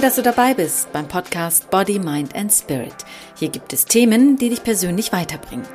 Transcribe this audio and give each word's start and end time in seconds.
Toll, 0.00 0.06
dass 0.06 0.16
du 0.16 0.22
dabei 0.22 0.54
bist 0.54 0.90
beim 0.94 1.06
Podcast 1.06 1.68
Body, 1.68 1.98
Mind 1.98 2.34
and 2.34 2.50
Spirit. 2.50 2.94
Hier 3.36 3.50
gibt 3.50 3.74
es 3.74 3.84
Themen, 3.84 4.38
die 4.38 4.48
dich 4.48 4.64
persönlich 4.64 5.12
weiterbringen. 5.12 5.66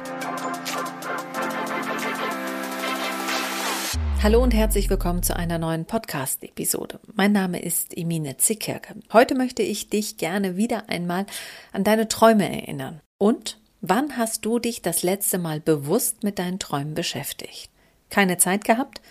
Hallo 4.23 4.41
und 4.41 4.55
herzlich 4.55 4.89
willkommen 4.89 5.21
zu 5.21 5.35
einer 5.35 5.59
neuen 5.59 5.85
Podcast-Episode. 5.85 6.99
Mein 7.13 7.33
Name 7.33 7.61
ist 7.61 7.95
Emine 7.95 8.37
Zickerke. 8.37 8.95
Heute 9.13 9.35
möchte 9.35 9.61
ich 9.61 9.91
dich 9.91 10.17
gerne 10.17 10.57
wieder 10.57 10.89
einmal 10.89 11.27
an 11.71 11.83
deine 11.83 12.07
Träume 12.07 12.49
erinnern. 12.49 13.01
Und 13.19 13.59
wann 13.81 14.17
hast 14.17 14.43
du 14.43 14.57
dich 14.57 14.81
das 14.81 15.03
letzte 15.03 15.37
Mal 15.37 15.59
bewusst 15.59 16.23
mit 16.23 16.39
deinen 16.39 16.57
Träumen 16.57 16.95
beschäftigt? 16.95 17.69
Keine 18.09 18.37
Zeit 18.37 18.63
gehabt? 18.63 19.01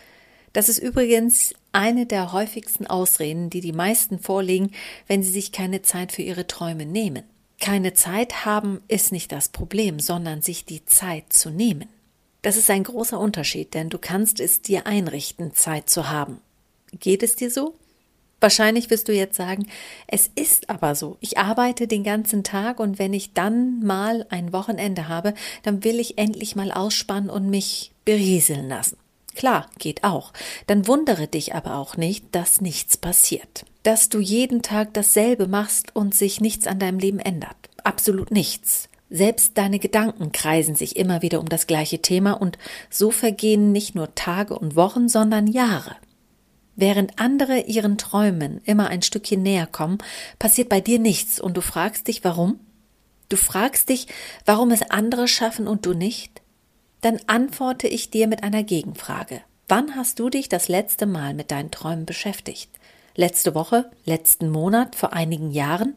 Das 0.54 0.68
ist 0.68 0.78
übrigens 0.78 1.52
eine 1.72 2.06
der 2.06 2.32
häufigsten 2.32 2.86
Ausreden, 2.86 3.50
die 3.50 3.60
die 3.60 3.72
meisten 3.72 4.20
vorlegen, 4.20 4.70
wenn 5.08 5.22
sie 5.22 5.32
sich 5.32 5.50
keine 5.50 5.82
Zeit 5.82 6.12
für 6.12 6.22
ihre 6.22 6.46
Träume 6.46 6.86
nehmen. 6.86 7.24
Keine 7.60 7.92
Zeit 7.94 8.44
haben 8.44 8.80
ist 8.86 9.10
nicht 9.10 9.32
das 9.32 9.48
Problem, 9.48 9.98
sondern 9.98 10.42
sich 10.42 10.64
die 10.64 10.86
Zeit 10.86 11.32
zu 11.32 11.50
nehmen. 11.50 11.88
Das 12.42 12.56
ist 12.56 12.70
ein 12.70 12.84
großer 12.84 13.18
Unterschied, 13.18 13.74
denn 13.74 13.90
du 13.90 13.98
kannst 13.98 14.38
es 14.38 14.62
dir 14.62 14.86
einrichten, 14.86 15.54
Zeit 15.54 15.90
zu 15.90 16.08
haben. 16.08 16.40
Geht 16.92 17.24
es 17.24 17.34
dir 17.34 17.50
so? 17.50 17.74
Wahrscheinlich 18.38 18.90
wirst 18.90 19.08
du 19.08 19.12
jetzt 19.12 19.36
sagen, 19.36 19.66
es 20.06 20.30
ist 20.36 20.70
aber 20.70 20.94
so. 20.94 21.16
Ich 21.20 21.38
arbeite 21.38 21.88
den 21.88 22.04
ganzen 22.04 22.44
Tag 22.44 22.78
und 22.78 23.00
wenn 23.00 23.12
ich 23.12 23.32
dann 23.32 23.80
mal 23.80 24.26
ein 24.28 24.52
Wochenende 24.52 25.08
habe, 25.08 25.34
dann 25.64 25.82
will 25.82 25.98
ich 25.98 26.18
endlich 26.18 26.54
mal 26.54 26.70
ausspannen 26.70 27.30
und 27.30 27.50
mich 27.50 27.90
berieseln 28.04 28.68
lassen. 28.68 28.98
Klar, 29.34 29.68
geht 29.78 30.04
auch. 30.04 30.32
Dann 30.66 30.86
wundere 30.86 31.26
dich 31.26 31.54
aber 31.54 31.76
auch 31.76 31.96
nicht, 31.96 32.26
dass 32.32 32.60
nichts 32.60 32.96
passiert. 32.96 33.64
Dass 33.82 34.08
du 34.08 34.20
jeden 34.20 34.62
Tag 34.62 34.94
dasselbe 34.94 35.46
machst 35.46 35.94
und 35.94 36.14
sich 36.14 36.40
nichts 36.40 36.66
an 36.66 36.78
deinem 36.78 36.98
Leben 36.98 37.18
ändert. 37.18 37.56
Absolut 37.82 38.30
nichts. 38.30 38.88
Selbst 39.10 39.58
deine 39.58 39.78
Gedanken 39.78 40.32
kreisen 40.32 40.74
sich 40.74 40.96
immer 40.96 41.22
wieder 41.22 41.38
um 41.40 41.48
das 41.48 41.66
gleiche 41.66 42.00
Thema 42.00 42.32
und 42.32 42.58
so 42.90 43.10
vergehen 43.10 43.70
nicht 43.70 43.94
nur 43.94 44.14
Tage 44.14 44.58
und 44.58 44.76
Wochen, 44.76 45.08
sondern 45.08 45.46
Jahre. 45.46 45.96
Während 46.76 47.18
andere 47.20 47.60
ihren 47.60 47.98
Träumen 47.98 48.60
immer 48.64 48.88
ein 48.88 49.02
Stückchen 49.02 49.42
näher 49.42 49.66
kommen, 49.66 49.98
passiert 50.38 50.68
bei 50.68 50.80
dir 50.80 50.98
nichts 50.98 51.40
und 51.40 51.56
du 51.56 51.60
fragst 51.60 52.08
dich 52.08 52.24
warum? 52.24 52.58
Du 53.28 53.36
fragst 53.36 53.88
dich, 53.88 54.08
warum 54.44 54.70
es 54.70 54.82
andere 54.90 55.28
schaffen 55.28 55.68
und 55.68 55.86
du 55.86 55.94
nicht? 55.94 56.42
Dann 57.04 57.20
antworte 57.26 57.86
ich 57.86 58.08
dir 58.08 58.26
mit 58.28 58.42
einer 58.42 58.62
Gegenfrage. 58.62 59.42
Wann 59.68 59.94
hast 59.94 60.18
du 60.20 60.30
dich 60.30 60.48
das 60.48 60.68
letzte 60.68 61.04
Mal 61.04 61.34
mit 61.34 61.50
deinen 61.50 61.70
Träumen 61.70 62.06
beschäftigt? 62.06 62.70
Letzte 63.14 63.54
Woche, 63.54 63.90
letzten 64.06 64.48
Monat, 64.48 64.96
vor 64.96 65.12
einigen 65.12 65.50
Jahren? 65.50 65.96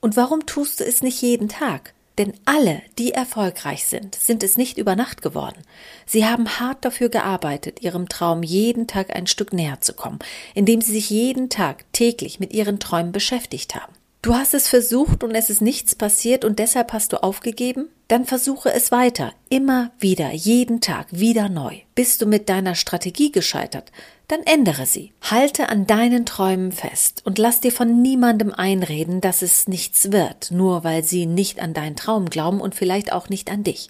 Und 0.00 0.16
warum 0.16 0.46
tust 0.46 0.80
du 0.80 0.84
es 0.84 1.02
nicht 1.02 1.20
jeden 1.20 1.50
Tag? 1.50 1.92
Denn 2.16 2.32
alle, 2.46 2.80
die 2.98 3.12
erfolgreich 3.12 3.84
sind, 3.84 4.14
sind 4.14 4.42
es 4.42 4.56
nicht 4.56 4.78
über 4.78 4.96
Nacht 4.96 5.20
geworden. 5.20 5.60
Sie 6.06 6.24
haben 6.24 6.48
hart 6.58 6.82
dafür 6.82 7.10
gearbeitet, 7.10 7.82
ihrem 7.82 8.08
Traum 8.08 8.42
jeden 8.42 8.86
Tag 8.86 9.14
ein 9.14 9.26
Stück 9.26 9.52
näher 9.52 9.82
zu 9.82 9.92
kommen, 9.92 10.18
indem 10.54 10.80
sie 10.80 10.92
sich 10.92 11.10
jeden 11.10 11.50
Tag 11.50 11.84
täglich 11.92 12.40
mit 12.40 12.54
ihren 12.54 12.80
Träumen 12.80 13.12
beschäftigt 13.12 13.74
haben. 13.74 13.92
Du 14.28 14.34
hast 14.34 14.52
es 14.52 14.68
versucht 14.68 15.24
und 15.24 15.34
es 15.34 15.48
ist 15.48 15.62
nichts 15.62 15.94
passiert 15.94 16.44
und 16.44 16.58
deshalb 16.58 16.92
hast 16.92 17.14
du 17.14 17.22
aufgegeben? 17.22 17.88
Dann 18.08 18.26
versuche 18.26 18.70
es 18.70 18.92
weiter, 18.92 19.32
immer 19.48 19.90
wieder, 20.00 20.32
jeden 20.32 20.82
Tag, 20.82 21.06
wieder 21.10 21.48
neu. 21.48 21.78
Bist 21.94 22.20
du 22.20 22.26
mit 22.26 22.50
deiner 22.50 22.74
Strategie 22.74 23.32
gescheitert? 23.32 23.90
Dann 24.26 24.40
ändere 24.42 24.84
sie. 24.84 25.14
Halte 25.22 25.70
an 25.70 25.86
deinen 25.86 26.26
Träumen 26.26 26.72
fest 26.72 27.22
und 27.24 27.38
lass 27.38 27.60
dir 27.60 27.72
von 27.72 28.02
niemandem 28.02 28.52
einreden, 28.52 29.22
dass 29.22 29.40
es 29.40 29.66
nichts 29.66 30.12
wird, 30.12 30.50
nur 30.50 30.84
weil 30.84 31.04
sie 31.04 31.24
nicht 31.24 31.58
an 31.60 31.72
deinen 31.72 31.96
Traum 31.96 32.28
glauben 32.28 32.60
und 32.60 32.74
vielleicht 32.74 33.14
auch 33.14 33.30
nicht 33.30 33.50
an 33.50 33.64
dich. 33.64 33.88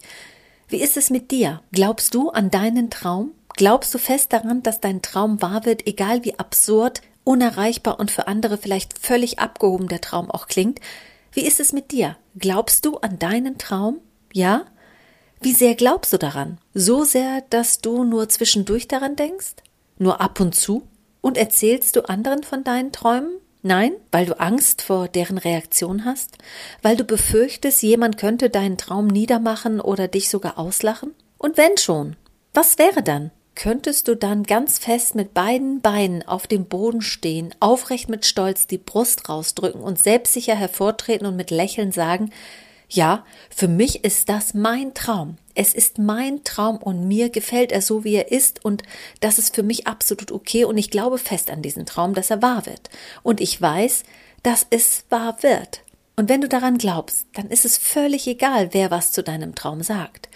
Wie 0.69 0.81
ist 0.81 0.97
es 0.97 1.11
mit 1.11 1.33
dir? 1.33 1.63
Glaubst 1.73 2.15
du 2.15 2.31
an 2.31 2.53
deinen 2.53 2.91
Traum? 2.91 3.33
Glaubst 3.57 3.93
du 3.93 3.99
fest 3.99 4.33
daran, 4.33 4.63
dass 4.63 4.81
dein 4.81 5.03
Traum 5.03 5.43
wahr 5.43 5.65
wird, 5.65 5.89
egal 5.89 6.25
wie 6.25 6.39
absurd, 6.39 7.03
unerreichbar 7.29 8.01
und 8.01 8.11
für 8.11 8.27
andere 8.27 8.57
vielleicht 8.57 8.99
völlig 8.99 9.39
abgehoben 9.39 9.87
der 9.87 10.01
Traum 10.01 10.31
auch 10.31 10.47
klingt. 10.47 10.81
Wie 11.31 11.43
ist 11.43 11.61
es 11.61 11.75
mit 11.75 11.93
dir? 11.93 12.17
Glaubst 12.39 12.87
du 12.87 12.97
an 12.97 13.19
deinen 13.19 13.59
Traum? 13.59 13.99
Ja? 14.33 14.65
Wie 15.43 15.53
sehr 15.53 15.75
glaubst 15.75 16.11
du 16.15 16.17
daran? 16.17 16.57
So 16.73 17.05
sehr, 17.05 17.43
dass 17.51 17.83
du 17.83 18.03
nur 18.03 18.31
zwischendurch 18.31 18.89
daran 18.89 19.15
denkst? 19.15 19.57
Nur 19.99 20.23
ab 20.23 20.41
und 20.41 20.55
zu? 20.55 20.89
Und 21.21 21.37
erzählst 21.37 21.97
du 21.97 22.09
anderen 22.09 22.45
von 22.45 22.65
deinen 22.65 22.93
Träumen? 22.93 23.37
Nein, 23.61 23.93
weil 24.11 24.25
du 24.25 24.41
Angst 24.41 24.81
vor 24.81 25.07
deren 25.07 25.37
Reaktion 25.37 26.07
hast? 26.07 26.39
Weil 26.81 26.97
du 26.97 27.05
befürchtest, 27.05 27.83
jemand 27.83 28.17
könnte 28.17 28.49
deinen 28.49 28.79
Traum 28.79 29.07
niedermachen 29.07 29.83
oder 29.83 30.09
dich 30.09 30.31
sogar 30.31 30.59
auslachen? 30.59 31.13
Und 31.37 31.59
wenn 31.59 31.77
schon, 31.77 32.17
was 32.55 32.79
wäre 32.79 33.03
dann? 33.03 33.33
Könntest 33.59 34.07
du 34.07 34.15
dann 34.15 34.45
ganz 34.45 34.79
fest 34.79 35.17
mit 35.17 35.35
beiden 35.35 35.81
Beinen 35.81 36.27
auf 36.27 36.47
dem 36.47 36.67
Boden 36.67 37.03
stehen, 37.03 37.53
aufrecht 37.59 38.09
mit 38.09 38.25
Stolz 38.25 38.69
die 38.69 38.79
Brust 38.79 39.29
rausdrücken 39.29 39.81
und 39.81 39.99
selbstsicher 39.99 40.55
hervortreten 40.55 41.27
und 41.27 41.35
mit 41.35 41.51
Lächeln 41.51 41.91
sagen, 41.91 42.31
ja, 42.89 43.25
für 43.51 43.67
mich 43.67 44.05
ist 44.05 44.29
das 44.29 44.55
mein 44.55 44.95
Traum. 44.95 45.39
Es 45.57 45.75
ist 45.75 45.99
mein 45.99 46.45
Traum 46.45 46.77
und 46.77 47.09
mir 47.09 47.31
gefällt 47.31 47.73
er 47.73 47.83
so, 47.83 48.05
wie 48.05 48.15
er 48.15 48.31
ist 48.31 48.65
und 48.65 48.85
das 49.19 49.39
ist 49.39 49.57
für 49.57 49.65
mich 49.65 49.89
absolut 49.89 50.31
okay 50.31 50.65
und 50.65 50.79
ich 50.79 50.93
glaube 50.93 51.19
fest 51.19 51.51
an 51.51 51.61
diesen 51.61 51.85
Traum, 51.85 52.15
dass 52.15 52.31
er 52.31 52.41
wahr 52.41 52.65
wird. 52.65 52.89
Und 53.25 53.41
ich 53.41 53.61
weiß, 53.61 54.05
dass 54.45 54.69
es 54.71 55.05
wahr 55.11 55.37
wird. 55.43 55.83
Und 56.15 56.29
wenn 56.29 56.41
du 56.41 56.49
daran 56.49 56.79
glaubst, 56.79 57.27
dann 57.35 57.49
ist 57.49 57.65
es 57.65 57.77
völlig 57.77 58.29
egal, 58.29 58.73
wer 58.73 58.93
was 58.93 59.11
zu 59.11 59.25
deinem 59.25 59.57
Traum 59.57 59.83
sagt. 59.83 60.29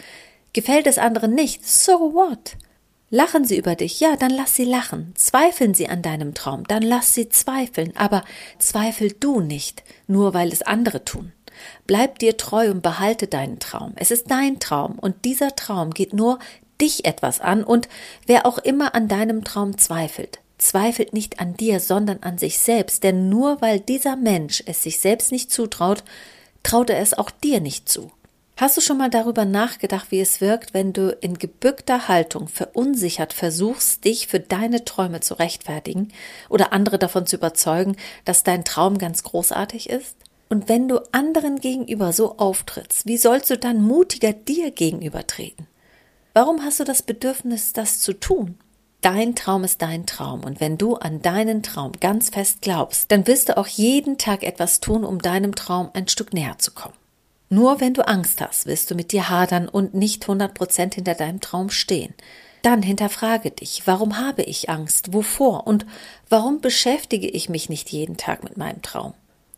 Gefällt 0.52 0.88
es 0.88 0.98
anderen 0.98 1.34
nicht, 1.34 1.64
so 1.64 2.12
what? 2.12 2.56
Lachen 3.14 3.44
sie 3.44 3.58
über 3.58 3.74
dich, 3.74 4.00
ja, 4.00 4.16
dann 4.16 4.30
lass 4.30 4.56
sie 4.56 4.64
lachen. 4.64 5.12
Zweifeln 5.16 5.74
sie 5.74 5.86
an 5.86 6.00
deinem 6.00 6.32
Traum, 6.32 6.64
dann 6.66 6.80
lass 6.80 7.12
sie 7.12 7.28
zweifeln, 7.28 7.94
aber 7.94 8.24
zweifel 8.58 9.12
du 9.12 9.40
nicht, 9.40 9.84
nur 10.06 10.32
weil 10.32 10.50
es 10.50 10.62
andere 10.62 11.04
tun. 11.04 11.30
Bleib 11.86 12.20
dir 12.20 12.38
treu 12.38 12.70
und 12.70 12.80
behalte 12.80 13.26
deinen 13.26 13.58
Traum. 13.58 13.92
Es 13.96 14.10
ist 14.10 14.30
dein 14.30 14.60
Traum 14.60 14.98
und 14.98 15.26
dieser 15.26 15.54
Traum 15.56 15.90
geht 15.90 16.14
nur 16.14 16.38
dich 16.80 17.04
etwas 17.04 17.38
an 17.42 17.64
und 17.64 17.86
wer 18.24 18.46
auch 18.46 18.56
immer 18.56 18.94
an 18.94 19.08
deinem 19.08 19.44
Traum 19.44 19.76
zweifelt, 19.76 20.40
zweifelt 20.56 21.12
nicht 21.12 21.38
an 21.38 21.52
dir, 21.52 21.80
sondern 21.80 22.22
an 22.22 22.38
sich 22.38 22.60
selbst, 22.60 23.04
denn 23.04 23.28
nur 23.28 23.60
weil 23.60 23.78
dieser 23.78 24.16
Mensch 24.16 24.62
es 24.64 24.82
sich 24.82 25.00
selbst 25.00 25.32
nicht 25.32 25.52
zutraut, 25.52 26.02
traut 26.62 26.88
er 26.88 27.00
es 27.00 27.12
auch 27.12 27.30
dir 27.30 27.60
nicht 27.60 27.90
zu. 27.90 28.10
Hast 28.62 28.76
du 28.76 28.80
schon 28.80 28.98
mal 28.98 29.10
darüber 29.10 29.44
nachgedacht, 29.44 30.12
wie 30.12 30.20
es 30.20 30.40
wirkt, 30.40 30.72
wenn 30.72 30.92
du 30.92 31.10
in 31.20 31.36
gebückter 31.36 32.06
Haltung 32.06 32.46
verunsichert 32.46 33.32
versuchst, 33.32 34.04
dich 34.04 34.28
für 34.28 34.38
deine 34.38 34.84
Träume 34.84 35.18
zu 35.18 35.34
rechtfertigen 35.34 36.12
oder 36.48 36.72
andere 36.72 36.96
davon 36.96 37.26
zu 37.26 37.34
überzeugen, 37.34 37.96
dass 38.24 38.44
dein 38.44 38.64
Traum 38.64 38.98
ganz 38.98 39.24
großartig 39.24 39.90
ist? 39.90 40.14
Und 40.48 40.68
wenn 40.68 40.86
du 40.86 41.00
anderen 41.10 41.58
gegenüber 41.58 42.12
so 42.12 42.38
auftrittst, 42.38 43.04
wie 43.04 43.16
sollst 43.16 43.50
du 43.50 43.58
dann 43.58 43.82
mutiger 43.82 44.32
dir 44.32 44.70
gegenüber 44.70 45.26
treten? 45.26 45.66
Warum 46.32 46.62
hast 46.62 46.78
du 46.78 46.84
das 46.84 47.02
Bedürfnis, 47.02 47.72
das 47.72 47.98
zu 47.98 48.12
tun? 48.12 48.60
Dein 49.00 49.34
Traum 49.34 49.64
ist 49.64 49.82
dein 49.82 50.06
Traum 50.06 50.44
und 50.44 50.60
wenn 50.60 50.78
du 50.78 50.94
an 50.94 51.20
deinen 51.20 51.64
Traum 51.64 51.90
ganz 51.98 52.30
fest 52.30 52.62
glaubst, 52.62 53.10
dann 53.10 53.26
wirst 53.26 53.48
du 53.48 53.56
auch 53.58 53.66
jeden 53.66 54.18
Tag 54.18 54.44
etwas 54.44 54.78
tun, 54.78 55.02
um 55.02 55.18
deinem 55.18 55.56
Traum 55.56 55.90
ein 55.94 56.06
Stück 56.06 56.32
näher 56.32 56.58
zu 56.58 56.70
kommen. 56.70 57.01
Nur 57.52 57.82
wenn 57.82 57.92
du 57.92 58.08
Angst 58.08 58.40
hast, 58.40 58.64
wirst 58.64 58.90
du 58.90 58.94
mit 58.94 59.12
dir 59.12 59.28
hadern 59.28 59.68
und 59.68 59.92
nicht 59.92 60.22
100 60.22 60.54
Prozent 60.54 60.94
hinter 60.94 61.12
deinem 61.12 61.42
Traum 61.42 61.68
stehen. 61.68 62.14
Dann 62.62 62.80
hinterfrage 62.80 63.50
dich, 63.50 63.82
warum 63.84 64.16
habe 64.16 64.40
ich 64.40 64.70
Angst, 64.70 65.12
wovor 65.12 65.66
und 65.66 65.84
warum 66.30 66.62
beschäftige 66.62 67.28
ich 67.28 67.50
mich 67.50 67.68
nicht 67.68 67.90
jeden 67.90 68.16
Tag 68.16 68.42
mit 68.42 68.56
meinem 68.56 68.80
Traum? 68.80 69.12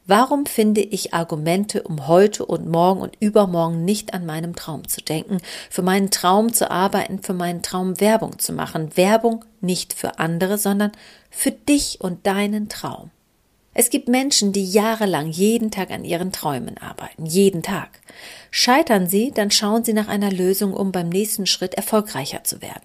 Warum 0.08 0.44
finde 0.44 0.80
ich 0.80 1.14
Argumente, 1.14 1.84
um 1.84 2.08
heute 2.08 2.44
und 2.44 2.68
morgen 2.68 3.00
und 3.00 3.16
übermorgen 3.20 3.84
nicht 3.84 4.12
an 4.12 4.26
meinem 4.26 4.56
Traum 4.56 4.88
zu 4.88 5.00
denken, 5.00 5.38
für 5.70 5.82
meinen 5.82 6.10
Traum 6.10 6.52
zu 6.52 6.72
arbeiten, 6.72 7.22
für 7.22 7.32
meinen 7.32 7.62
Traum 7.62 8.00
Werbung 8.00 8.40
zu 8.40 8.52
machen? 8.52 8.96
Werbung 8.96 9.44
nicht 9.60 9.92
für 9.92 10.18
andere, 10.18 10.58
sondern 10.58 10.90
für 11.30 11.52
dich 11.52 12.00
und 12.00 12.26
deinen 12.26 12.68
Traum. 12.68 13.12
Es 13.74 13.90
gibt 13.90 14.08
Menschen, 14.08 14.52
die 14.52 14.64
jahrelang 14.64 15.28
jeden 15.28 15.72
Tag 15.72 15.90
an 15.90 16.04
ihren 16.04 16.30
Träumen 16.30 16.78
arbeiten, 16.78 17.26
jeden 17.26 17.62
Tag. 17.62 18.00
Scheitern 18.52 19.08
sie, 19.08 19.32
dann 19.32 19.50
schauen 19.50 19.84
sie 19.84 19.92
nach 19.92 20.08
einer 20.08 20.30
Lösung, 20.30 20.72
um 20.72 20.92
beim 20.92 21.08
nächsten 21.08 21.46
Schritt 21.46 21.74
erfolgreicher 21.74 22.44
zu 22.44 22.62
werden. 22.62 22.84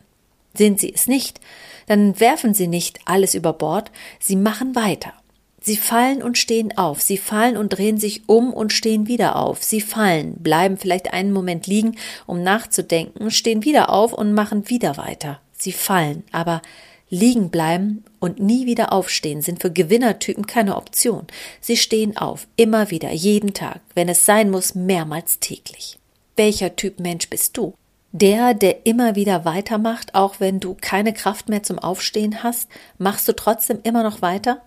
Sind 0.55 0.79
sie 0.79 0.91
es 0.93 1.07
nicht, 1.07 1.39
dann 1.85 2.19
werfen 2.19 2.55
sie 2.55 2.67
nicht 2.67 2.99
alles 3.05 3.35
über 3.35 3.53
Bord, 3.53 3.91
sie 4.19 4.35
machen 4.35 4.75
weiter. 4.75 5.13
Sie 5.61 5.77
fallen 5.77 6.23
und 6.23 6.37
stehen 6.37 6.77
auf, 6.77 7.01
sie 7.01 7.17
fallen 7.17 7.57
und 7.57 7.69
drehen 7.69 7.97
sich 7.97 8.27
um 8.27 8.53
und 8.53 8.73
stehen 8.73 9.07
wieder 9.07 9.35
auf, 9.35 9.61
sie 9.61 9.81
fallen, 9.81 10.35
bleiben 10.37 10.77
vielleicht 10.77 11.13
einen 11.13 11.33
Moment 11.33 11.67
liegen, 11.67 11.97
um 12.25 12.41
nachzudenken, 12.41 13.29
stehen 13.29 13.63
wieder 13.63 13.89
auf 13.89 14.13
und 14.13 14.33
machen 14.33 14.69
wieder 14.69 14.97
weiter. 14.97 15.39
Sie 15.51 15.73
fallen, 15.73 16.23
aber 16.31 16.61
Liegen 17.09 17.49
bleiben 17.49 18.03
und 18.19 18.39
nie 18.39 18.65
wieder 18.65 18.93
aufstehen 18.93 19.41
sind 19.41 19.61
für 19.61 19.71
Gewinnertypen 19.71 20.45
keine 20.45 20.75
Option. 20.75 21.25
Sie 21.59 21.75
stehen 21.75 22.17
auf, 22.17 22.47
immer 22.55 22.91
wieder, 22.91 23.11
jeden 23.11 23.53
Tag, 23.53 23.81
wenn 23.95 24.09
es 24.09 24.25
sein 24.25 24.51
muss, 24.51 24.75
mehrmals 24.75 25.39
täglich. 25.39 25.97
Welcher 26.35 26.75
Typ 26.75 26.99
Mensch 26.99 27.29
bist 27.29 27.57
du? 27.57 27.73
Der, 28.11 28.53
der 28.53 28.85
immer 28.85 29.15
wieder 29.15 29.45
weitermacht, 29.45 30.15
auch 30.15 30.39
wenn 30.39 30.59
du 30.59 30.75
keine 30.79 31.13
Kraft 31.13 31.49
mehr 31.49 31.63
zum 31.63 31.79
Aufstehen 31.79 32.43
hast, 32.43 32.69
machst 32.97 33.27
du 33.27 33.33
trotzdem 33.33 33.79
immer 33.83 34.03
noch 34.03 34.21
weiter? 34.21 34.61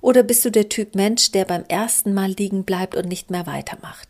Oder 0.00 0.22
bist 0.22 0.44
du 0.44 0.50
der 0.50 0.68
Typ 0.68 0.94
Mensch, 0.94 1.32
der 1.32 1.44
beim 1.44 1.64
ersten 1.68 2.14
Mal 2.14 2.30
liegen 2.30 2.64
bleibt 2.64 2.94
und 2.94 3.06
nicht 3.06 3.30
mehr 3.30 3.46
weitermacht? 3.46 4.08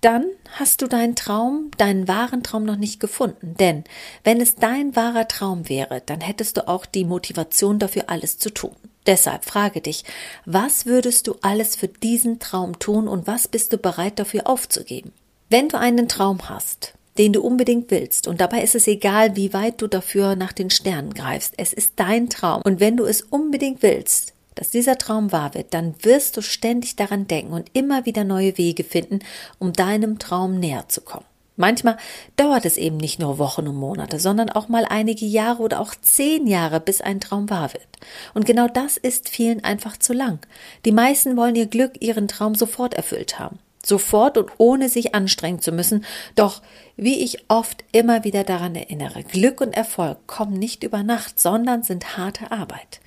Dann 0.00 0.26
hast 0.52 0.80
du 0.80 0.86
deinen 0.86 1.16
Traum, 1.16 1.70
deinen 1.76 2.06
wahren 2.06 2.42
Traum 2.42 2.64
noch 2.64 2.76
nicht 2.76 3.00
gefunden. 3.00 3.54
Denn 3.58 3.84
wenn 4.24 4.40
es 4.40 4.54
dein 4.54 4.94
wahrer 4.94 5.26
Traum 5.26 5.68
wäre, 5.68 6.02
dann 6.06 6.20
hättest 6.20 6.56
du 6.56 6.68
auch 6.68 6.86
die 6.86 7.04
Motivation 7.04 7.78
dafür, 7.78 8.04
alles 8.06 8.38
zu 8.38 8.50
tun. 8.50 8.76
Deshalb 9.06 9.44
frage 9.44 9.80
dich, 9.80 10.04
was 10.44 10.86
würdest 10.86 11.26
du 11.26 11.36
alles 11.40 11.76
für 11.76 11.88
diesen 11.88 12.38
Traum 12.38 12.78
tun 12.78 13.08
und 13.08 13.26
was 13.26 13.48
bist 13.48 13.72
du 13.72 13.78
bereit 13.78 14.18
dafür 14.18 14.46
aufzugeben? 14.46 15.12
Wenn 15.48 15.68
du 15.68 15.78
einen 15.78 16.08
Traum 16.08 16.48
hast, 16.48 16.94
den 17.16 17.32
du 17.32 17.40
unbedingt 17.40 17.90
willst, 17.90 18.28
und 18.28 18.40
dabei 18.40 18.62
ist 18.62 18.74
es 18.74 18.86
egal, 18.86 19.34
wie 19.34 19.52
weit 19.52 19.80
du 19.80 19.88
dafür 19.88 20.36
nach 20.36 20.52
den 20.52 20.70
Sternen 20.70 21.14
greifst, 21.14 21.54
es 21.56 21.72
ist 21.72 21.94
dein 21.96 22.28
Traum, 22.28 22.62
und 22.64 22.80
wenn 22.80 22.96
du 22.96 23.06
es 23.06 23.22
unbedingt 23.22 23.82
willst, 23.82 24.34
dass 24.58 24.70
dieser 24.70 24.98
Traum 24.98 25.30
wahr 25.30 25.54
wird, 25.54 25.72
dann 25.72 25.94
wirst 26.02 26.36
du 26.36 26.42
ständig 26.42 26.96
daran 26.96 27.28
denken 27.28 27.52
und 27.52 27.70
immer 27.74 28.06
wieder 28.06 28.24
neue 28.24 28.58
Wege 28.58 28.82
finden, 28.82 29.20
um 29.58 29.72
deinem 29.72 30.18
Traum 30.18 30.58
näher 30.58 30.88
zu 30.88 31.00
kommen. 31.00 31.24
Manchmal 31.54 31.96
dauert 32.36 32.64
es 32.64 32.76
eben 32.76 32.98
nicht 32.98 33.18
nur 33.18 33.38
Wochen 33.38 33.66
und 33.66 33.74
Monate, 33.74 34.20
sondern 34.20 34.48
auch 34.48 34.68
mal 34.68 34.84
einige 34.88 35.26
Jahre 35.26 35.60
oder 35.62 35.80
auch 35.80 35.92
zehn 36.00 36.46
Jahre, 36.46 36.78
bis 36.78 37.00
ein 37.00 37.20
Traum 37.20 37.50
wahr 37.50 37.72
wird. 37.72 37.88
Und 38.32 38.46
genau 38.46 38.68
das 38.68 38.96
ist 38.96 39.28
vielen 39.28 39.64
einfach 39.64 39.96
zu 39.96 40.12
lang. 40.12 40.38
Die 40.84 40.92
meisten 40.92 41.36
wollen 41.36 41.56
ihr 41.56 41.66
Glück, 41.66 42.00
ihren 42.00 42.28
Traum 42.28 42.54
sofort 42.54 42.94
erfüllt 42.94 43.40
haben. 43.40 43.58
Sofort 43.84 44.38
und 44.38 44.50
ohne 44.58 44.88
sich 44.88 45.16
anstrengen 45.16 45.60
zu 45.60 45.72
müssen. 45.72 46.04
Doch, 46.36 46.62
wie 46.96 47.24
ich 47.24 47.44
oft 47.48 47.84
immer 47.90 48.22
wieder 48.22 48.44
daran 48.44 48.76
erinnere, 48.76 49.24
Glück 49.24 49.60
und 49.60 49.72
Erfolg 49.72 50.28
kommen 50.28 50.54
nicht 50.54 50.84
über 50.84 51.02
Nacht, 51.02 51.40
sondern 51.40 51.82
sind 51.82 52.16
harte 52.16 52.52
Arbeit. 52.52 53.00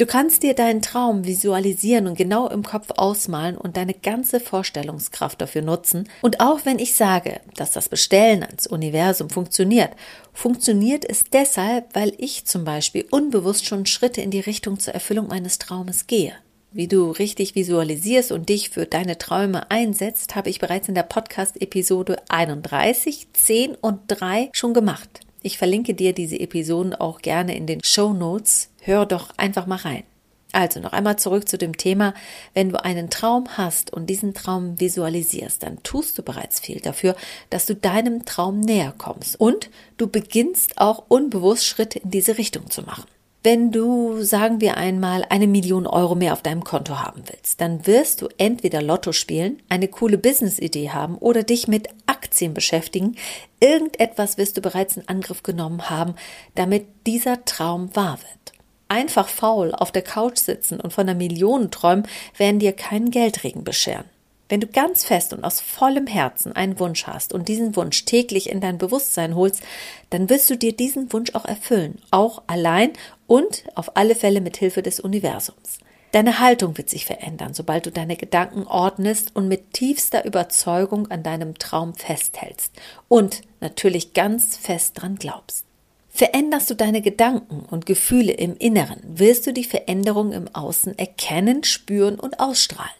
Du 0.00 0.06
kannst 0.06 0.42
dir 0.42 0.54
deinen 0.54 0.80
Traum 0.80 1.26
visualisieren 1.26 2.06
und 2.06 2.16
genau 2.16 2.48
im 2.48 2.62
Kopf 2.62 2.86
ausmalen 2.96 3.58
und 3.58 3.76
deine 3.76 3.92
ganze 3.92 4.40
Vorstellungskraft 4.40 5.38
dafür 5.38 5.60
nutzen. 5.60 6.08
Und 6.22 6.40
auch 6.40 6.60
wenn 6.64 6.78
ich 6.78 6.94
sage, 6.94 7.42
dass 7.54 7.70
das 7.70 7.90
Bestellen 7.90 8.42
ans 8.42 8.66
Universum 8.66 9.28
funktioniert, 9.28 9.90
funktioniert 10.32 11.04
es 11.06 11.24
deshalb, 11.24 11.94
weil 11.94 12.14
ich 12.16 12.46
zum 12.46 12.64
Beispiel 12.64 13.04
unbewusst 13.10 13.66
schon 13.66 13.84
Schritte 13.84 14.22
in 14.22 14.30
die 14.30 14.40
Richtung 14.40 14.78
zur 14.78 14.94
Erfüllung 14.94 15.28
meines 15.28 15.58
Traumes 15.58 16.06
gehe. 16.06 16.32
Wie 16.72 16.88
du 16.88 17.10
richtig 17.10 17.54
visualisierst 17.54 18.32
und 18.32 18.48
dich 18.48 18.70
für 18.70 18.86
deine 18.86 19.18
Träume 19.18 19.70
einsetzt, 19.70 20.34
habe 20.34 20.48
ich 20.48 20.60
bereits 20.60 20.88
in 20.88 20.94
der 20.94 21.02
Podcast-Episode 21.02 22.16
31, 22.30 23.26
10 23.34 23.74
und 23.74 24.00
3 24.06 24.48
schon 24.54 24.72
gemacht. 24.72 25.20
Ich 25.42 25.58
verlinke 25.58 25.92
dir 25.92 26.14
diese 26.14 26.40
Episoden 26.40 26.94
auch 26.94 27.20
gerne 27.20 27.54
in 27.54 27.66
den 27.66 27.84
Show 27.84 28.14
Notes. 28.14 28.69
Hör 28.82 29.06
doch 29.06 29.30
einfach 29.36 29.66
mal 29.66 29.76
rein. 29.76 30.04
Also 30.52 30.80
noch 30.80 30.92
einmal 30.92 31.16
zurück 31.16 31.48
zu 31.48 31.58
dem 31.58 31.76
Thema. 31.76 32.14
Wenn 32.54 32.70
du 32.70 32.82
einen 32.82 33.08
Traum 33.10 33.46
hast 33.56 33.92
und 33.92 34.06
diesen 34.06 34.34
Traum 34.34 34.80
visualisierst, 34.80 35.62
dann 35.62 35.82
tust 35.82 36.18
du 36.18 36.22
bereits 36.22 36.58
viel 36.58 36.80
dafür, 36.80 37.14
dass 37.50 37.66
du 37.66 37.74
deinem 37.74 38.24
Traum 38.24 38.60
näher 38.60 38.92
kommst. 38.96 39.38
Und 39.38 39.70
du 39.96 40.08
beginnst 40.08 40.78
auch 40.78 41.04
unbewusst 41.08 41.66
Schritte 41.66 42.00
in 42.00 42.10
diese 42.10 42.38
Richtung 42.38 42.68
zu 42.70 42.82
machen. 42.82 43.04
Wenn 43.42 43.72
du, 43.72 44.22
sagen 44.22 44.60
wir 44.60 44.76
einmal, 44.76 45.24
eine 45.30 45.46
Million 45.46 45.86
Euro 45.86 46.14
mehr 46.14 46.34
auf 46.34 46.42
deinem 46.42 46.62
Konto 46.62 46.98
haben 46.98 47.22
willst, 47.26 47.58
dann 47.62 47.86
wirst 47.86 48.20
du 48.20 48.28
entweder 48.36 48.82
Lotto 48.82 49.12
spielen, 49.12 49.62
eine 49.70 49.88
coole 49.88 50.18
Business-Idee 50.18 50.90
haben 50.90 51.16
oder 51.16 51.42
dich 51.42 51.66
mit 51.66 51.88
Aktien 52.04 52.52
beschäftigen. 52.52 53.16
Irgendetwas 53.58 54.36
wirst 54.36 54.58
du 54.58 54.60
bereits 54.60 54.98
in 54.98 55.08
Angriff 55.08 55.42
genommen 55.42 55.88
haben, 55.88 56.16
damit 56.54 56.86
dieser 57.06 57.46
Traum 57.46 57.94
wahr 57.96 58.18
wird. 58.18 58.59
Einfach 58.90 59.28
faul 59.28 59.72
auf 59.72 59.92
der 59.92 60.02
Couch 60.02 60.38
sitzen 60.38 60.80
und 60.80 60.92
von 60.92 61.08
einer 61.08 61.16
Million 61.16 61.70
träumen, 61.70 62.08
werden 62.36 62.58
dir 62.58 62.72
keinen 62.72 63.12
Geldregen 63.12 63.62
bescheren. 63.62 64.06
Wenn 64.48 64.60
du 64.60 64.66
ganz 64.66 65.04
fest 65.04 65.32
und 65.32 65.44
aus 65.44 65.60
vollem 65.60 66.08
Herzen 66.08 66.56
einen 66.56 66.80
Wunsch 66.80 67.06
hast 67.06 67.32
und 67.32 67.46
diesen 67.46 67.76
Wunsch 67.76 68.04
täglich 68.04 68.50
in 68.50 68.60
dein 68.60 68.78
Bewusstsein 68.78 69.36
holst, 69.36 69.62
dann 70.10 70.28
wirst 70.28 70.50
du 70.50 70.56
dir 70.56 70.72
diesen 70.72 71.12
Wunsch 71.12 71.36
auch 71.36 71.44
erfüllen, 71.44 72.02
auch 72.10 72.42
allein 72.48 72.92
und 73.28 73.62
auf 73.76 73.96
alle 73.96 74.16
Fälle 74.16 74.40
mit 74.40 74.56
Hilfe 74.56 74.82
des 74.82 74.98
Universums. 74.98 75.78
Deine 76.10 76.40
Haltung 76.40 76.76
wird 76.76 76.90
sich 76.90 77.06
verändern, 77.06 77.54
sobald 77.54 77.86
du 77.86 77.92
deine 77.92 78.16
Gedanken 78.16 78.66
ordnest 78.66 79.36
und 79.36 79.46
mit 79.46 79.72
tiefster 79.72 80.24
Überzeugung 80.24 81.08
an 81.12 81.22
deinem 81.22 81.56
Traum 81.58 81.94
festhältst 81.94 82.72
und 83.06 83.42
natürlich 83.60 84.14
ganz 84.14 84.56
fest 84.56 85.00
dran 85.00 85.14
glaubst. 85.14 85.64
Veränderst 86.10 86.68
du 86.68 86.74
deine 86.74 87.02
Gedanken 87.02 87.64
und 87.70 87.86
Gefühle 87.86 88.32
im 88.32 88.56
Inneren, 88.56 89.00
wirst 89.04 89.46
du 89.46 89.52
die 89.52 89.64
Veränderung 89.64 90.32
im 90.32 90.48
Außen 90.52 90.98
erkennen, 90.98 91.64
spüren 91.64 92.18
und 92.18 92.40
ausstrahlen. 92.40 92.90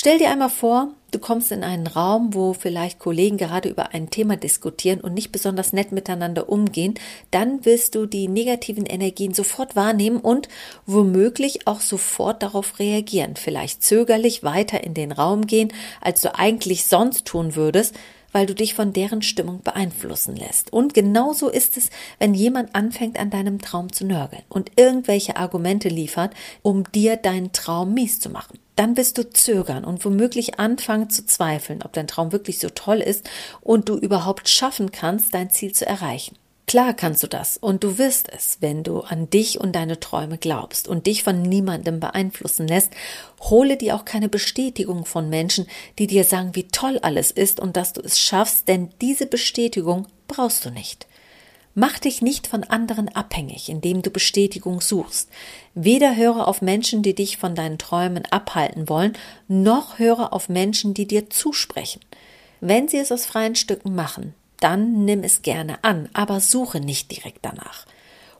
Stell 0.00 0.18
dir 0.18 0.30
einmal 0.30 0.50
vor, 0.50 0.92
du 1.10 1.18
kommst 1.18 1.50
in 1.50 1.64
einen 1.64 1.86
Raum, 1.86 2.32
wo 2.34 2.52
vielleicht 2.52 3.00
Kollegen 3.00 3.36
gerade 3.36 3.68
über 3.68 3.94
ein 3.94 4.10
Thema 4.10 4.36
diskutieren 4.36 5.00
und 5.00 5.14
nicht 5.14 5.32
besonders 5.32 5.72
nett 5.72 5.90
miteinander 5.90 6.48
umgehen, 6.48 6.94
dann 7.32 7.64
wirst 7.64 7.94
du 7.94 8.06
die 8.06 8.28
negativen 8.28 8.86
Energien 8.86 9.34
sofort 9.34 9.74
wahrnehmen 9.74 10.20
und 10.20 10.48
womöglich 10.86 11.66
auch 11.66 11.80
sofort 11.80 12.44
darauf 12.44 12.78
reagieren, 12.78 13.34
vielleicht 13.34 13.82
zögerlich 13.82 14.44
weiter 14.44 14.84
in 14.84 14.94
den 14.94 15.10
Raum 15.10 15.46
gehen, 15.48 15.72
als 16.00 16.20
du 16.20 16.32
eigentlich 16.32 16.84
sonst 16.84 17.24
tun 17.24 17.56
würdest, 17.56 17.96
weil 18.32 18.46
du 18.46 18.54
dich 18.54 18.74
von 18.74 18.92
deren 18.92 19.22
Stimmung 19.22 19.62
beeinflussen 19.62 20.36
lässt. 20.36 20.72
Und 20.72 20.94
genauso 20.94 21.48
ist 21.48 21.76
es, 21.76 21.90
wenn 22.18 22.34
jemand 22.34 22.74
anfängt 22.74 23.18
an 23.18 23.30
deinem 23.30 23.60
Traum 23.60 23.92
zu 23.92 24.04
nörgeln 24.04 24.42
und 24.48 24.72
irgendwelche 24.76 25.36
Argumente 25.36 25.88
liefert, 25.88 26.34
um 26.62 26.84
dir 26.92 27.16
deinen 27.16 27.52
Traum 27.52 27.94
mies 27.94 28.20
zu 28.20 28.30
machen. 28.30 28.58
Dann 28.76 28.96
wirst 28.96 29.18
du 29.18 29.28
zögern 29.28 29.84
und 29.84 30.04
womöglich 30.04 30.60
anfangen 30.60 31.10
zu 31.10 31.26
zweifeln, 31.26 31.82
ob 31.82 31.92
dein 31.92 32.06
Traum 32.06 32.30
wirklich 32.32 32.60
so 32.60 32.68
toll 32.68 32.98
ist 32.98 33.28
und 33.60 33.88
du 33.88 33.96
überhaupt 33.96 34.48
schaffen 34.48 34.92
kannst, 34.92 35.34
dein 35.34 35.50
Ziel 35.50 35.72
zu 35.72 35.84
erreichen. 35.84 36.36
Klar 36.68 36.92
kannst 36.92 37.22
du 37.22 37.28
das 37.28 37.56
und 37.56 37.82
du 37.82 37.96
wirst 37.96 38.28
es, 38.30 38.58
wenn 38.60 38.82
du 38.82 39.00
an 39.00 39.30
dich 39.30 39.58
und 39.58 39.72
deine 39.72 40.00
Träume 40.00 40.36
glaubst 40.36 40.86
und 40.86 41.06
dich 41.06 41.22
von 41.22 41.40
niemandem 41.40 41.98
beeinflussen 41.98 42.68
lässt. 42.68 42.92
Hole 43.40 43.78
dir 43.78 43.96
auch 43.96 44.04
keine 44.04 44.28
Bestätigung 44.28 45.06
von 45.06 45.30
Menschen, 45.30 45.66
die 45.98 46.06
dir 46.06 46.24
sagen, 46.24 46.50
wie 46.52 46.68
toll 46.68 46.98
alles 47.00 47.30
ist 47.30 47.58
und 47.58 47.78
dass 47.78 47.94
du 47.94 48.02
es 48.02 48.20
schaffst, 48.20 48.68
denn 48.68 48.90
diese 49.00 49.24
Bestätigung 49.24 50.08
brauchst 50.26 50.66
du 50.66 50.70
nicht. 50.70 51.06
Mach 51.74 51.98
dich 51.98 52.20
nicht 52.20 52.46
von 52.46 52.64
anderen 52.64 53.08
abhängig, 53.08 53.70
indem 53.70 54.02
du 54.02 54.10
Bestätigung 54.10 54.82
suchst. 54.82 55.30
Weder 55.74 56.16
höre 56.16 56.46
auf 56.46 56.60
Menschen, 56.60 57.02
die 57.02 57.14
dich 57.14 57.38
von 57.38 57.54
deinen 57.54 57.78
Träumen 57.78 58.26
abhalten 58.26 58.90
wollen, 58.90 59.16
noch 59.46 59.98
höre 59.98 60.34
auf 60.34 60.50
Menschen, 60.50 60.92
die 60.92 61.06
dir 61.06 61.30
zusprechen. 61.30 62.02
Wenn 62.60 62.88
sie 62.88 62.98
es 62.98 63.10
aus 63.10 63.24
freien 63.24 63.54
Stücken 63.54 63.94
machen, 63.94 64.34
dann 64.60 65.04
nimm 65.04 65.22
es 65.22 65.42
gerne 65.42 65.82
an, 65.82 66.08
aber 66.12 66.40
suche 66.40 66.80
nicht 66.80 67.10
direkt 67.10 67.40
danach. 67.42 67.86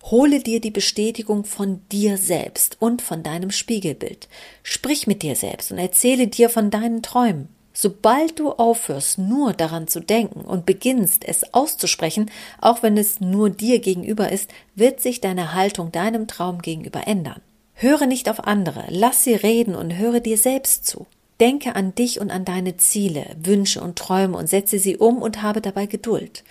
Hole 0.04 0.40
dir 0.40 0.60
die 0.60 0.70
Bestätigung 0.70 1.44
von 1.44 1.80
dir 1.92 2.16
selbst 2.16 2.76
und 2.80 3.02
von 3.02 3.22
deinem 3.22 3.50
Spiegelbild. 3.50 4.28
Sprich 4.62 5.06
mit 5.06 5.22
dir 5.22 5.36
selbst 5.36 5.70
und 5.70 5.78
erzähle 5.78 6.28
dir 6.28 6.48
von 6.48 6.70
deinen 6.70 7.02
Träumen. 7.02 7.48
Sobald 7.80 8.40
du 8.40 8.50
aufhörst, 8.50 9.18
nur 9.18 9.52
daran 9.52 9.86
zu 9.86 10.00
denken 10.00 10.40
und 10.40 10.66
beginnst, 10.66 11.24
es 11.24 11.54
auszusprechen, 11.54 12.30
auch 12.60 12.82
wenn 12.82 12.96
es 12.96 13.20
nur 13.20 13.50
dir 13.50 13.78
gegenüber 13.78 14.32
ist, 14.32 14.50
wird 14.74 15.00
sich 15.00 15.20
deine 15.20 15.54
Haltung 15.54 15.92
deinem 15.92 16.26
Traum 16.26 16.60
gegenüber 16.60 17.06
ändern. 17.06 17.40
Höre 17.74 18.06
nicht 18.06 18.28
auf 18.28 18.44
andere, 18.44 18.84
lass 18.88 19.22
sie 19.22 19.34
reden 19.34 19.76
und 19.76 19.96
höre 19.96 20.18
dir 20.18 20.38
selbst 20.38 20.86
zu. 20.86 21.06
Denke 21.40 21.76
an 21.76 21.94
dich 21.94 22.20
und 22.20 22.30
an 22.30 22.44
deine 22.44 22.76
Ziele, 22.76 23.36
Wünsche 23.40 23.80
und 23.80 23.96
Träume 23.96 24.36
und 24.36 24.48
setze 24.48 24.78
sie 24.78 24.96
um 24.96 25.22
und 25.22 25.42
habe 25.42 25.60
dabei 25.60 25.86
Geduld. 25.86 26.42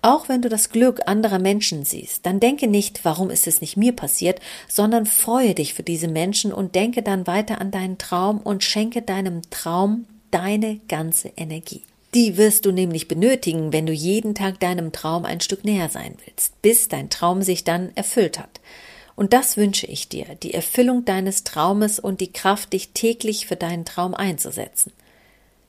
Auch 0.00 0.28
wenn 0.28 0.42
du 0.42 0.50
das 0.50 0.68
Glück 0.68 1.00
anderer 1.06 1.38
Menschen 1.38 1.84
siehst, 1.84 2.26
dann 2.26 2.38
denke 2.38 2.66
nicht, 2.66 3.06
warum 3.06 3.30
ist 3.30 3.46
es 3.46 3.62
nicht 3.62 3.78
mir 3.78 3.92
passiert, 3.92 4.38
sondern 4.68 5.06
freue 5.06 5.54
dich 5.54 5.72
für 5.72 5.82
diese 5.82 6.08
Menschen 6.08 6.52
und 6.52 6.74
denke 6.74 7.02
dann 7.02 7.26
weiter 7.26 7.60
an 7.60 7.70
deinen 7.70 7.96
Traum 7.96 8.38
und 8.40 8.62
schenke 8.62 9.00
deinem 9.00 9.40
Traum 9.48 10.04
deine 10.30 10.80
ganze 10.88 11.32
Energie. 11.36 11.82
Die 12.12 12.36
wirst 12.36 12.66
du 12.66 12.70
nämlich 12.70 13.08
benötigen, 13.08 13.72
wenn 13.72 13.86
du 13.86 13.92
jeden 13.92 14.34
Tag 14.34 14.60
deinem 14.60 14.92
Traum 14.92 15.24
ein 15.24 15.40
Stück 15.40 15.64
näher 15.64 15.88
sein 15.88 16.16
willst, 16.26 16.60
bis 16.60 16.88
dein 16.88 17.08
Traum 17.10 17.42
sich 17.42 17.64
dann 17.64 17.90
erfüllt 17.94 18.38
hat. 18.38 18.60
Und 19.16 19.32
das 19.32 19.56
wünsche 19.56 19.86
ich 19.86 20.08
dir, 20.08 20.26
die 20.42 20.54
Erfüllung 20.54 21.04
deines 21.04 21.44
Traumes 21.44 21.98
und 22.00 22.20
die 22.20 22.32
Kraft, 22.32 22.72
dich 22.72 22.90
täglich 22.90 23.46
für 23.46 23.56
deinen 23.56 23.84
Traum 23.84 24.14
einzusetzen. 24.14 24.92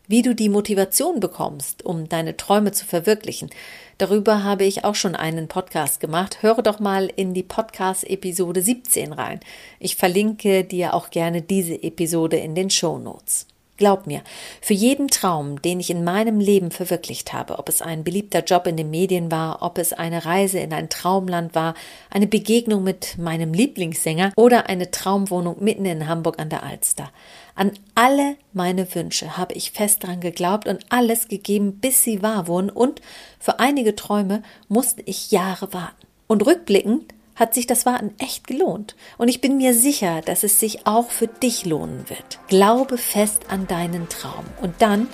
wie 0.08 0.22
du 0.22 0.36
die 0.36 0.50
Motivation 0.50 1.20
bekommst, 1.20 1.84
um 1.84 2.08
deine 2.08 2.38
Träume 2.38 2.72
zu 2.72 2.86
verwirklichen. 2.86 3.50
Darüber 3.98 4.44
habe 4.44 4.64
ich 4.64 4.84
auch 4.84 4.96
schon 4.96 5.16
einen 5.16 5.48
Podcast 5.48 6.00
gemacht. 6.00 6.44
Höre 6.44 6.62
doch 6.62 6.80
mal 6.80 7.12
in 7.16 7.34
die 7.34 7.44
Podcast-Episode 7.44 8.62
17 8.62 9.14
rein. 9.14 9.40
Ich 9.80 9.96
verlinke 9.96 10.64
dir 10.64 10.94
auch 10.94 11.10
gerne 11.10 11.42
diese 11.42 11.82
Episode 11.82 12.38
in 12.38 12.56
den 12.56 12.70
Show 12.70 13.00
Notes. 13.00 13.48
Glaub 13.78 14.08
mir, 14.08 14.22
für 14.62 14.74
jeden 14.74 15.10
Traum, 15.10 15.62
den 15.62 15.82
ich 15.82 15.90
in 15.90 16.06
meinem 16.06 16.40
Leben 16.40 16.72
verwirklicht 16.72 17.34
habe, 17.34 17.60
ob 17.60 17.68
es 17.68 17.82
ein 17.82 18.06
beliebter 18.06 18.42
Job 18.42 18.68
in 18.68 18.78
den 18.78 18.90
Medien 18.90 19.30
war, 19.32 19.62
ob 19.62 19.78
es 19.78 19.92
eine 19.92 20.24
Reise 20.24 20.60
in 20.60 20.72
ein 20.72 20.90
Traumland 20.90 21.56
war, 21.56 21.74
eine 22.10 22.28
Begegnung 22.28 22.84
mit 22.84 23.18
meinem 23.18 23.54
Lieblingssänger 23.54 24.32
oder 24.38 24.70
eine 24.70 24.92
Traumwohnung 24.92 25.58
mitten 25.60 25.86
in 25.86 26.08
Hamburg 26.08 26.40
an 26.40 26.50
der 26.50 26.64
Alster. 26.64 27.12
An 27.54 27.74
alle 27.96 28.38
meine 28.54 28.96
Wünsche 28.96 29.36
habe 29.36 29.54
ich 29.54 29.72
fest 29.72 30.06
dran 30.06 30.22
geglaubt 30.22 30.70
und 30.70 30.86
alles 30.88 31.28
gegeben, 31.28 31.80
bis 31.82 32.02
sie 32.02 32.22
wahr 32.22 32.48
wurden 32.48 32.70
und 32.70 33.02
für 33.40 33.60
einige 33.60 33.94
Träume 33.96 34.42
musste 34.70 35.02
ich 35.06 35.32
Jahre 35.32 35.74
warten. 35.74 36.08
Und 36.28 36.46
rückblickend 36.46 37.14
hat 37.36 37.54
sich 37.54 37.68
das 37.68 37.86
Warten 37.86 38.14
echt 38.18 38.48
gelohnt. 38.48 38.96
Und 39.18 39.28
ich 39.28 39.42
bin 39.42 39.58
mir 39.58 39.74
sicher, 39.74 40.22
dass 40.22 40.44
es 40.44 40.60
sich 40.60 40.88
auch 40.88 41.10
für 41.10 41.28
dich 41.28 41.66
lohnen 41.66 42.10
wird. 42.10 42.40
Glaube 42.48 42.98
fest 42.98 43.44
an 43.50 43.68
deinen 43.68 44.10
Traum 44.10 44.46
und 44.62 44.76
dann 44.80 45.08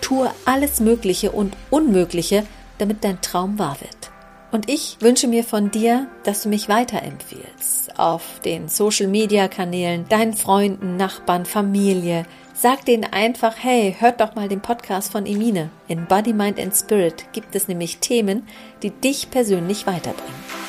tue 0.00 0.30
alles 0.44 0.80
Mögliche 0.80 1.32
und 1.32 1.56
Unmögliche, 1.70 2.46
damit 2.78 3.04
dein 3.04 3.20
Traum 3.20 3.58
wahr 3.58 3.76
wird. 3.80 4.10
Und 4.52 4.70
ich 4.70 4.96
wünsche 5.00 5.26
mir 5.26 5.44
von 5.44 5.70
dir, 5.70 6.06
dass 6.24 6.42
du 6.42 6.48
mich 6.48 6.68
weiterempfiehlst 6.68 7.98
auf 7.98 8.40
den 8.44 8.68
Social 8.68 9.08
Media 9.08 9.48
Kanälen, 9.48 10.08
deinen 10.08 10.34
Freunden, 10.34 10.96
Nachbarn, 10.96 11.44
Familie. 11.44 12.24
Sag 12.54 12.84
denen 12.84 13.04
einfach, 13.04 13.54
hey, 13.58 13.96
hört 13.98 14.20
doch 14.20 14.34
mal 14.34 14.48
den 14.48 14.62
Podcast 14.62 15.12
von 15.12 15.26
Emine. 15.26 15.70
In 15.88 16.06
Body, 16.06 16.32
Mind 16.32 16.58
and 16.60 16.74
Spirit 16.74 17.26
gibt 17.32 17.54
es 17.54 17.68
nämlich 17.68 17.98
Themen, 17.98 18.46
die 18.82 18.90
dich 18.90 19.30
persönlich 19.30 19.86
weiterbringen. 19.86 20.65